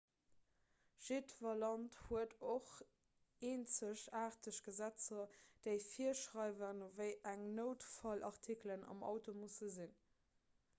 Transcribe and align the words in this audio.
jiddwer 1.07 1.57
land 1.63 1.97
huet 2.05 2.33
och 2.53 2.71
eenzegaarteg 3.49 4.57
gesetzer 4.69 5.37
déi 5.67 5.71
virschreiwen 5.91 6.83
wéi 7.03 7.13
eng 7.35 7.47
noutfallartikelen 7.61 8.89
am 8.95 9.07
auto 9.15 9.41
musse 9.43 9.73
sinn 9.79 9.97